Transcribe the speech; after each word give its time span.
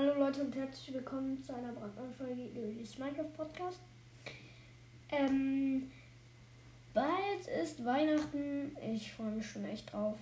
Hallo 0.00 0.14
Leute 0.18 0.40
und 0.40 0.56
herzlich 0.56 0.94
willkommen 0.94 1.44
zu 1.44 1.54
einer 1.54 1.72
brandneuen 1.72 2.14
Folge 2.14 2.48
des 2.80 2.96
Minecraft 2.96 3.34
Podcast. 3.36 3.80
Ähm, 5.12 5.92
bald 6.94 7.46
ist 7.62 7.84
Weihnachten. 7.84 8.74
Ich 8.94 9.12
freue 9.12 9.32
mich 9.32 9.46
schon 9.46 9.66
echt 9.66 9.92
drauf. 9.92 10.18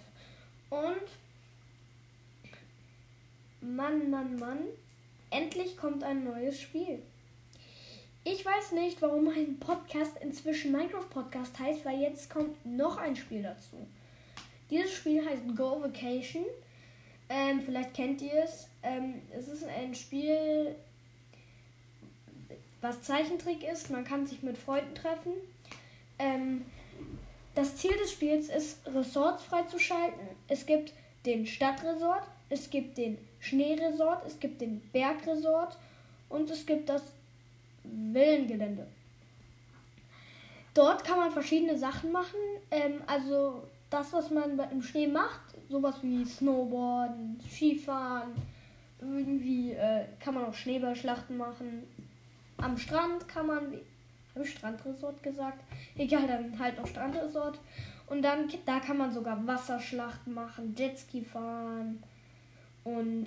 Und 0.71 1.06
Mann, 3.61 4.11
Mann, 4.11 4.37
Mann, 4.41 4.64
endlich 5.31 5.77
kommt 5.77 6.03
ein 6.03 6.24
neues 6.24 6.60
Spiel. 6.60 7.01
Ich 8.24 8.45
weiß 8.45 8.72
nicht, 8.72 9.01
warum 9.01 9.26
mein 9.26 9.60
Podcast 9.60 10.17
inzwischen 10.21 10.72
Minecraft 10.72 11.08
Podcast 11.08 11.56
heißt, 11.56 11.85
weil 11.85 12.01
jetzt 12.01 12.29
kommt 12.31 12.67
noch 12.67 12.97
ein 12.97 13.15
Spiel 13.15 13.45
dazu. 13.45 13.87
Dieses 14.71 14.92
Spiel 14.92 15.24
heißt 15.24 15.56
Go 15.56 15.81
Vacation. 15.81 16.47
Ähm, 17.29 17.60
vielleicht 17.65 17.95
kennt 17.95 18.23
ihr 18.23 18.45
es. 18.45 18.69
Ähm, 18.83 19.23
es 19.37 19.48
ist 19.48 19.65
ein 19.65 19.95
Spiel, 19.95 20.74
was 22.80 23.02
Zeichentrick 23.02 23.62
ist. 23.62 23.91
Man 23.91 24.04
kann 24.04 24.27
sich 24.27 24.42
mit 24.42 24.56
Freunden 24.56 24.95
treffen. 24.95 25.32
Ähm, 26.18 26.64
das 27.54 27.77
Ziel 27.77 27.96
des 27.98 28.12
Spiels 28.12 28.48
ist, 28.48 28.87
Resorts 28.87 29.42
freizuschalten. 29.45 30.20
Es 30.46 30.64
gibt 30.64 30.92
den 31.27 31.46
Stadtresort, 31.46 32.23
es 32.48 32.70
gibt 32.70 32.96
den 32.96 33.18
Schneeresort, 33.40 34.24
es 34.26 34.38
gibt 34.40 34.60
den 34.60 34.80
Bergresort 34.92 35.76
und 36.29 36.48
es 36.51 36.65
gibt 36.65 36.88
das 36.88 37.02
Villengelände. 37.84 38.87
Dort 40.74 41.04
kann 41.04 41.18
man 41.18 41.32
verschiedene 41.32 41.76
Sachen 41.76 42.12
machen. 42.12 42.38
Ähm, 42.70 43.02
also 43.06 43.62
das, 43.91 44.12
was 44.12 44.30
man 44.30 44.59
im 44.70 44.83
Schnee 44.83 45.06
macht, 45.06 45.41
sowas 45.69 45.96
wie 46.02 46.24
Snowboarden, 46.24 47.41
Skifahren, 47.51 48.33
irgendwie 49.01 49.73
äh, 49.73 50.05
kann 50.20 50.34
man 50.34 50.45
auch 50.45 50.55
Schneeballschlachten 50.55 51.37
machen. 51.37 51.84
Am 52.59 52.77
Strand 52.77 53.29
kann 53.29 53.46
man, 53.46 53.65
habe 54.35 54.45
ich 54.45 54.51
Strandresort 54.51 55.23
gesagt? 55.23 55.62
Egal, 55.96 56.27
dann 56.27 56.59
halt 56.59 56.79
noch 56.79 56.87
Strandresort. 56.87 57.59
Und 58.07 58.23
dann, 58.23 58.49
da 58.65 58.80
kann 58.80 58.99
man 58.99 59.12
sogar 59.12 59.46
Wasserschlachten 59.46 60.34
machen, 60.34 60.74
Jetski 60.77 61.23
fahren 61.23 62.02
und 62.82 63.27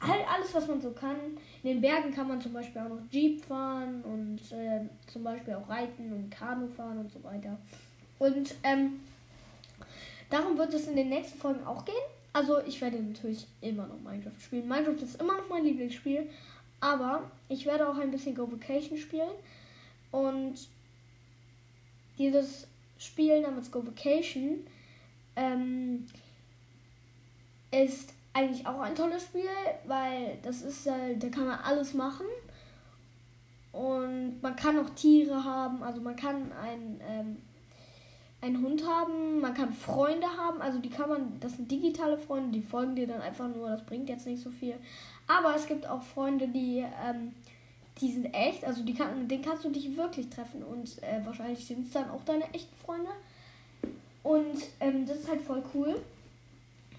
halt 0.00 0.24
alles, 0.28 0.52
was 0.52 0.66
man 0.66 0.80
so 0.80 0.90
kann. 0.90 1.16
In 1.62 1.70
den 1.70 1.80
Bergen 1.80 2.12
kann 2.12 2.28
man 2.28 2.40
zum 2.40 2.52
Beispiel 2.52 2.82
auch 2.82 2.88
noch 2.88 3.10
Jeep 3.10 3.44
fahren 3.44 4.02
und 4.02 4.40
äh, 4.52 4.80
zum 5.06 5.22
Beispiel 5.24 5.54
auch 5.54 5.68
reiten 5.68 6.12
und 6.12 6.30
Kanu 6.30 6.66
fahren 6.68 6.98
und 6.98 7.10
so 7.10 7.22
weiter. 7.22 7.56
Und 8.18 8.54
ähm, 8.62 9.00
Darum 10.30 10.58
wird 10.58 10.74
es 10.74 10.88
in 10.88 10.96
den 10.96 11.08
nächsten 11.08 11.38
Folgen 11.38 11.64
auch 11.64 11.84
gehen. 11.84 11.94
Also 12.32 12.60
ich 12.62 12.80
werde 12.80 13.00
natürlich 13.00 13.46
immer 13.60 13.86
noch 13.86 13.98
Minecraft 14.00 14.40
spielen. 14.40 14.68
Minecraft 14.68 15.02
ist 15.02 15.20
immer 15.20 15.36
noch 15.36 15.48
mein 15.48 15.64
Lieblingsspiel. 15.64 16.28
Aber 16.80 17.30
ich 17.48 17.64
werde 17.64 17.88
auch 17.88 17.96
ein 17.96 18.10
bisschen 18.10 18.34
Go 18.34 18.50
Vacation 18.50 18.98
spielen. 18.98 19.30
Und 20.10 20.54
dieses 22.18 22.66
Spiel 22.98 23.40
namens 23.40 23.70
Go 23.70 23.86
Vacation 23.86 24.66
ähm, 25.36 26.06
ist 27.70 28.12
eigentlich 28.32 28.66
auch 28.66 28.80
ein 28.80 28.94
tolles 28.94 29.24
Spiel, 29.24 29.48
weil 29.86 30.38
das 30.42 30.62
ist, 30.62 30.86
äh, 30.86 31.16
da 31.16 31.28
kann 31.28 31.46
man 31.46 31.58
alles 31.60 31.94
machen. 31.94 32.26
Und 33.72 34.40
man 34.42 34.56
kann 34.56 34.78
auch 34.78 34.90
Tiere 34.90 35.44
haben, 35.44 35.82
also 35.82 36.00
man 36.00 36.16
kann 36.16 36.52
ein 36.52 37.00
ähm, 37.06 37.36
einen 38.40 38.62
Hund 38.62 38.86
haben, 38.86 39.40
man 39.40 39.54
kann 39.54 39.72
Freunde 39.72 40.26
haben, 40.26 40.60
also 40.60 40.78
die 40.78 40.90
kann 40.90 41.08
man, 41.08 41.40
das 41.40 41.56
sind 41.56 41.70
digitale 41.70 42.18
Freunde, 42.18 42.52
die 42.52 42.62
folgen 42.62 42.94
dir 42.94 43.06
dann 43.06 43.22
einfach 43.22 43.48
nur, 43.48 43.70
das 43.70 43.84
bringt 43.84 44.08
jetzt 44.08 44.26
nicht 44.26 44.42
so 44.42 44.50
viel. 44.50 44.74
Aber 45.26 45.54
es 45.56 45.66
gibt 45.66 45.86
auch 45.86 46.02
Freunde, 46.02 46.48
die, 46.48 46.84
ähm, 47.04 47.32
die 48.00 48.12
sind 48.12 48.26
echt, 48.34 48.64
also 48.64 48.82
die 48.84 48.94
kann, 48.94 49.26
den 49.26 49.42
kannst 49.42 49.64
du 49.64 49.70
dich 49.70 49.96
wirklich 49.96 50.28
treffen 50.28 50.62
und 50.62 51.02
äh, 51.02 51.24
wahrscheinlich 51.24 51.64
sind 51.64 51.86
es 51.86 51.92
dann 51.92 52.10
auch 52.10 52.22
deine 52.24 52.44
echten 52.52 52.76
Freunde. 52.76 53.10
Und 54.22 54.62
ähm, 54.80 55.06
das 55.06 55.18
ist 55.18 55.28
halt 55.28 55.40
voll 55.40 55.62
cool, 55.74 56.00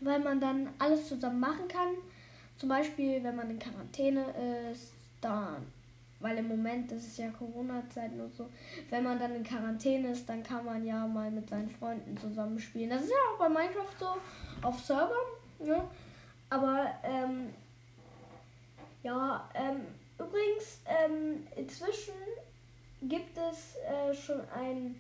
weil 0.02 0.20
man 0.20 0.40
dann 0.40 0.70
alles 0.80 1.08
zusammen 1.08 1.40
machen 1.40 1.68
kann. 1.68 1.90
Zum 2.58 2.70
Beispiel, 2.70 3.24
wenn 3.24 3.36
man 3.36 3.50
in 3.50 3.60
Quarantäne 3.60 4.26
ist, 4.72 4.94
weil 6.38 6.44
im 6.44 6.48
Moment, 6.48 6.92
das 6.92 7.00
ist 7.00 7.18
ja 7.18 7.30
Corona-Zeiten 7.30 8.20
und 8.22 8.34
so, 8.34 8.50
wenn 8.90 9.04
man 9.04 9.20
dann 9.20 9.36
in 9.36 9.44
Quarantäne 9.44 10.12
ist, 10.12 10.28
dann 10.30 10.44
kann 10.44 10.64
man 10.66 10.86
ja 10.86 11.06
mal 11.08 11.32
mit 11.32 11.50
seinen 11.50 11.70
Freunden 11.70 12.16
zusammenspielen. 12.18 12.90
Das 12.90 13.04
ist 13.04 13.10
ja 13.10 13.16
auch 13.34 13.40
bei 13.40 13.50
Minecraft 13.50 13.96
so 14.00 14.08
auf 14.62 14.80
Servern, 14.80 15.18
ne? 15.60 15.84
Aber, 16.50 16.92
ähm, 17.04 17.54
ja, 19.04 19.50
ähm, 19.54 19.82
übrigens, 20.18 20.82
ähm, 20.86 21.48
inzwischen 21.56 22.14
gibt 23.02 23.38
es 23.38 23.76
äh, 23.78 24.14
schon 24.14 24.42
einen 24.50 25.00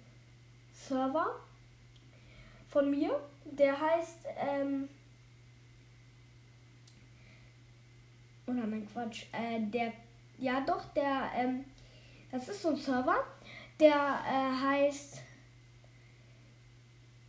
Server 0.74 1.36
von 2.70 2.92
mir, 2.92 3.20
der 3.46 3.80
heißt, 3.80 4.26
ähm, 4.38 4.90
oder 8.46 8.64
oh 8.64 8.68
nein, 8.68 8.88
Quatsch, 8.92 9.26
äh, 9.34 9.60
der 9.60 9.92
ja, 10.38 10.62
doch, 10.62 10.86
der, 10.94 11.32
ähm, 11.36 11.66
das 12.32 12.50
ist 12.50 12.62
so 12.62 12.70
ein 12.70 12.78
Server, 12.78 13.24
der 13.80 13.94
äh, 13.94 14.66
heißt 14.66 15.22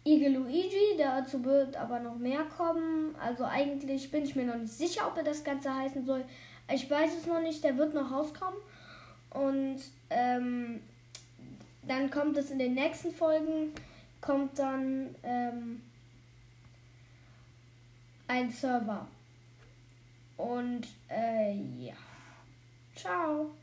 Eagle 0.04 0.38
Luigi, 0.38 0.96
dazu 0.96 1.44
wird 1.44 1.76
aber 1.76 2.00
noch 2.00 2.16
mehr 2.16 2.44
kommen. 2.44 3.14
Also 3.20 3.44
eigentlich 3.44 4.10
bin 4.10 4.24
ich 4.24 4.34
mir 4.34 4.46
noch 4.46 4.56
nicht 4.56 4.72
sicher, 4.72 5.06
ob 5.06 5.16
er 5.18 5.22
das 5.22 5.44
Ganze 5.44 5.74
heißen 5.74 6.06
soll. 6.06 6.24
Ich 6.72 6.90
weiß 6.90 7.14
es 7.16 7.26
noch 7.26 7.40
nicht, 7.40 7.62
der 7.62 7.76
wird 7.76 7.94
noch 7.94 8.10
rauskommen. 8.10 8.58
Und 9.30 9.80
ähm, 10.08 10.80
dann 11.86 12.10
kommt 12.10 12.36
es 12.38 12.50
in 12.50 12.58
den 12.58 12.74
nächsten 12.74 13.12
Folgen, 13.12 13.72
kommt 14.20 14.58
dann 14.58 15.14
ähm, 15.22 15.82
ein 18.26 18.50
Server. 18.50 19.06
Und 20.38 20.86
äh, 21.10 21.54
ja. 21.78 21.94
Ciao. 22.98 23.54